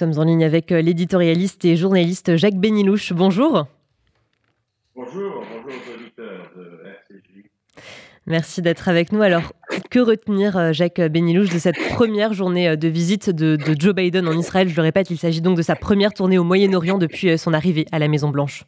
[0.00, 3.12] sommes en ligne avec l'éditorialiste et journaliste Jacques Benilouche.
[3.12, 3.66] Bonjour.
[4.94, 6.80] Bonjour, bonjour aux auditeurs de
[7.12, 7.44] RCJ.
[8.26, 9.20] Merci d'être avec nous.
[9.20, 9.52] Alors,
[9.90, 14.32] que retenir, Jacques Benilouche, de cette première journée de visite de, de Joe Biden en
[14.32, 14.70] Israël?
[14.70, 17.84] Je le répète, il s'agit donc de sa première tournée au Moyen-Orient depuis son arrivée
[17.92, 18.64] à la Maison-Blanche.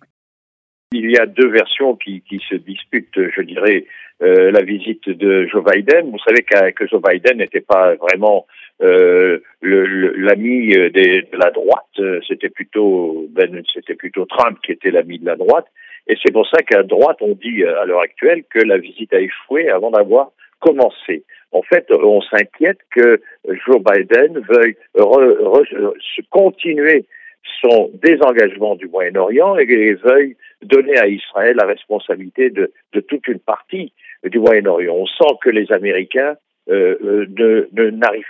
[0.92, 3.86] Il y a deux versions qui, qui se disputent, je dirais,
[4.22, 6.10] euh, la visite de Joe Biden.
[6.10, 6.42] Vous savez
[6.72, 8.46] que Joe Biden n'était pas vraiment
[8.82, 12.22] euh, l'ami de la droite.
[12.26, 15.66] C'était plutôt ben, c'était plutôt Trump qui était l'ami de la droite.
[16.08, 19.20] Et c'est pour ça qu'à droite, on dit à l'heure actuelle que la visite a
[19.20, 21.24] échoué avant d'avoir commencé.
[21.52, 24.76] En fait, on s'inquiète que Joe Biden veuille
[26.30, 27.04] continuer
[27.60, 32.70] son désengagement du Moyen-Orient et veuille donner à Israël la responsabilité de,
[33.00, 33.92] toute une partie
[34.24, 34.94] du Moyen-Orient.
[34.94, 36.34] On sent que les Américains
[36.68, 38.24] euh, euh ne, n'arrivent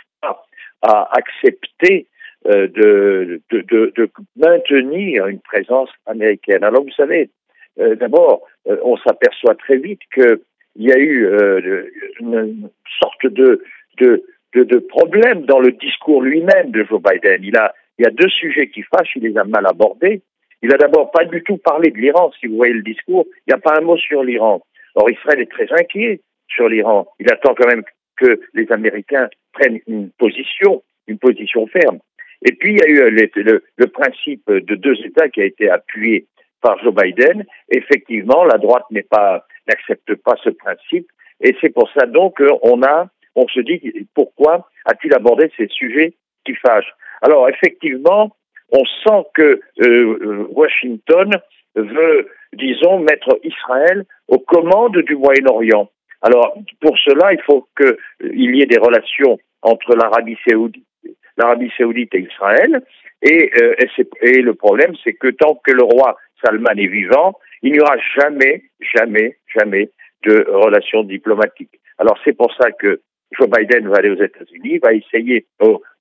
[0.83, 2.07] à accepter
[2.47, 6.65] euh, de, de, de, de, maintenir une présence américaine.
[6.65, 7.31] Alors vous savez,
[7.79, 10.39] euh, d'abord, euh, on s'aperçoit très vite qu'il
[10.77, 11.89] y a eu euh,
[12.21, 12.69] une
[13.01, 13.63] sorte de,
[14.01, 17.43] de, de, problème dans le discours lui-même de Joe Biden.
[17.45, 20.23] Il a, il y a deux sujets qui fâchent, il les a mal abordés.
[20.63, 23.53] Il a d'abord pas du tout parlé de l'Iran, si vous voyez le discours, il
[23.53, 24.63] n'y a pas un mot sur l'Iran.
[24.95, 27.09] Or, Israël est très inquiet sur l'Iran.
[27.19, 27.83] Il attend quand même
[28.17, 31.99] que les Américains prennent une position, une position ferme.
[32.45, 35.71] Et puis, il y a eu le, le, principe de deux États qui a été
[35.71, 36.27] appuyé
[36.61, 37.45] par Joe Biden.
[37.69, 41.07] Effectivement, la droite n'est pas, n'accepte pas ce principe.
[41.41, 46.15] Et c'est pour ça donc qu'on a, on se dit, pourquoi a-t-il abordé ces sujets
[46.45, 46.95] qui fâchent?
[47.23, 48.37] Alors, effectivement,
[48.73, 51.31] on sent que euh, Washington
[51.75, 55.91] veut, disons, mettre Israël aux commandes du Moyen-Orient.
[56.23, 62.83] Alors, pour cela, il faut qu'il y ait des relations entre l'Arabie saoudite, et Israël.
[63.23, 63.75] Et, euh,
[64.23, 67.97] et, le problème, c'est que tant que le roi Salman est vivant, il n'y aura
[68.17, 69.91] jamais, jamais, jamais
[70.25, 71.81] de relations diplomatiques.
[71.99, 73.01] Alors, c'est pour ça que
[73.33, 75.47] Joe Biden va aller aux États-Unis, va essayer,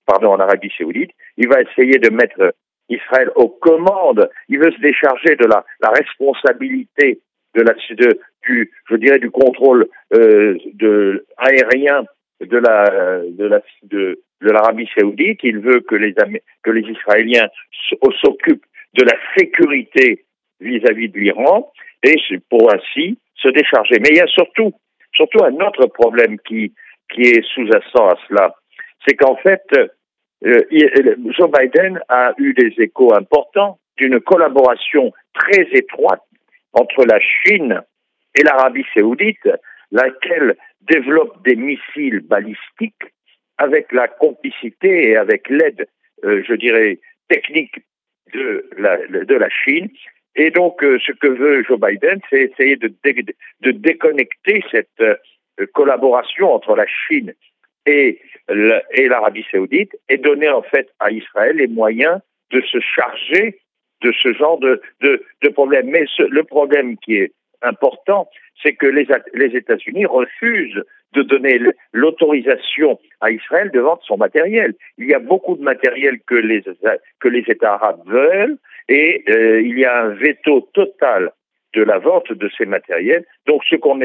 [0.05, 2.53] pardon, en Arabie saoudite, il va essayer de mettre
[2.89, 4.29] Israël aux commandes.
[4.49, 7.21] Il veut se décharger de la responsabilité
[7.55, 12.05] de la, de, du, je dirais, du contrôle euh, de, aérien
[12.39, 15.39] de la, de la, de, de l'Arabie Saoudite.
[15.43, 16.13] Il veut que les,
[16.63, 17.47] que les Israéliens
[18.21, 20.25] s'occupent de la sécurité
[20.59, 21.71] vis-à-vis -vis de l'Iran
[22.03, 22.15] et
[22.49, 23.99] pour ainsi se décharger.
[23.99, 24.73] Mais il y a surtout,
[25.13, 26.73] surtout un autre problème qui,
[27.13, 28.55] qui est sous-jacent à cela.
[29.05, 29.63] C'est qu'en fait,
[30.45, 30.59] euh,
[31.37, 36.21] Joe Biden a eu des échos importants d'une collaboration très étroite
[36.73, 37.81] entre la Chine
[38.35, 39.49] et l'Arabie saoudite,
[39.91, 43.03] laquelle développe des missiles balistiques
[43.57, 45.87] avec la complicité et avec l'aide,
[46.23, 46.99] euh, je dirais,
[47.29, 47.75] technique
[48.33, 49.89] de la, Chine.
[50.35, 52.91] Et donc, euh, ce que veut Joe Biden, c'est essayer de
[53.71, 55.15] déconnecter cette euh,
[55.73, 57.33] collaboration entre la Chine
[57.85, 62.19] et l'Arabie saoudite et donner en fait à Israël les moyens
[62.51, 63.59] de se charger
[64.01, 65.89] de ce genre de, de, problème.
[65.89, 67.31] Mais le problème qui est
[67.61, 68.29] important,
[68.61, 69.07] c'est que les,
[69.55, 71.59] États-Unis refusent de donner
[71.91, 74.73] l'autorisation à Israël de vendre son matériel.
[74.97, 76.63] Il y a beaucoup de matériel que les,
[77.19, 78.57] que les États arabes veulent
[78.87, 81.31] et euh, il y a un veto total
[81.73, 83.25] de la vente de ces matériels.
[83.45, 83.99] Donc ce qu'on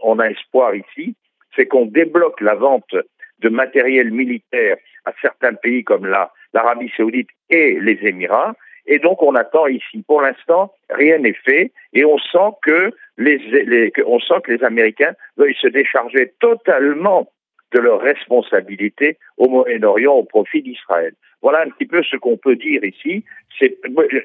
[0.00, 1.16] on a espoir ici,
[1.56, 2.94] c'est qu'on débloque la vente
[3.40, 8.54] de matériel militaire à certains pays comme l'Arabie saoudite et les Émirats.
[8.86, 10.04] Et donc on attend ici.
[10.06, 15.14] Pour l'instant, rien n'est fait et on sent que les, on sent que les Américains
[15.36, 17.28] veulent se décharger totalement
[17.72, 21.14] de leurs responsabilités au Moyen-Orient au profit d'Israël.
[21.42, 23.24] Voilà un petit peu ce qu'on peut dire ici.
[23.58, 23.78] C'est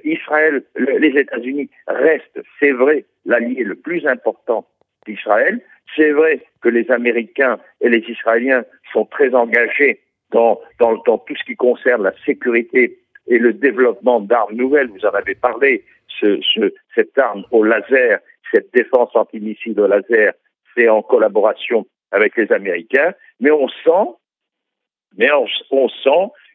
[0.04, 4.66] Israël, les États-Unis restent, c'est vrai, l'allié le plus important
[5.06, 5.60] d'Israël.
[5.96, 10.00] C'est vrai que les Américains et les Israéliens sont très engagés
[10.32, 14.90] dans, dans tout ce qui concerne la sécurité et le développement d'armes nouvelles.
[14.90, 15.86] Vous en avez parlé,
[16.20, 18.20] ce, ce, cette arme au laser,
[18.52, 20.34] cette défense antimissile au laser,
[20.76, 23.14] c'est en collaboration avec les Américains.
[23.40, 24.10] Mais on sent,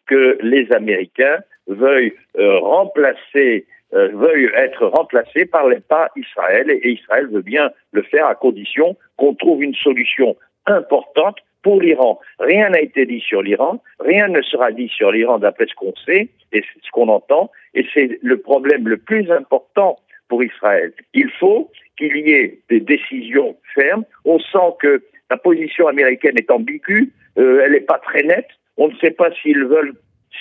[0.07, 2.61] que les Américains veuillent euh,
[3.95, 8.97] euh, veuille être remplacé par, par Israël et Israël veut bien le faire à condition
[9.17, 10.37] qu'on trouve une solution
[10.67, 12.21] importante pour l'Iran.
[12.39, 15.95] Rien n'a été dit sur l'Iran, rien ne sera dit sur l'Iran d'après ce qu'on
[16.07, 20.93] sait et ce qu'on entend, et c'est le problème le plus important pour Israël.
[21.15, 24.05] Il faut qu'il y ait des décisions fermes.
[24.25, 28.51] On sent que la position américaine est ambiguë, euh, elle n'est pas très nette.
[28.77, 29.95] On ne sait pas s'ils veulent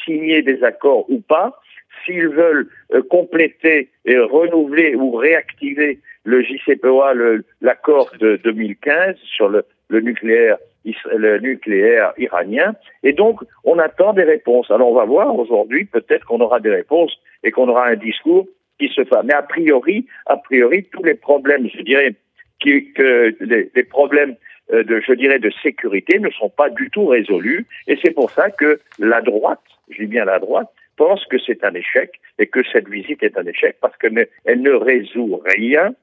[0.06, 1.62] signer des accords ou pas,
[2.04, 7.14] s'ils veulent euh, compléter et renouveler ou réactiver le JCPOA,
[7.62, 12.75] l'accord de 2015 sur le, le nucléaire le nucléaire iranien.
[13.03, 14.69] Et donc, on attend des réponses.
[14.71, 18.47] Alors, on va voir aujourd'hui, peut-être qu'on aura des réponses et qu'on aura un discours
[18.80, 19.24] qui se fait.
[19.24, 22.15] Mais a priori, a priori, tous les problèmes, je dirais,
[22.59, 24.35] que les, problèmes
[24.71, 27.65] euh, de, je dirais, de sécurité ne sont pas du tout résolus.
[27.88, 31.63] Et c'est pour ça que la droite, je dis bien la droite, pense que c'est
[31.63, 34.13] un échec et que cette visite est un échec parce qu'elle
[34.45, 35.94] ne résout rien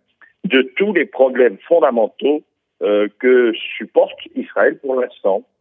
[0.44, 2.42] de tous les problèmes fondamentaux
[2.80, 5.44] que supporte Israël pour l'instant.